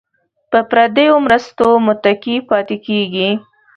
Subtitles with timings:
[0.51, 3.29] په پردیو مرستو متکي پاتې کیږي.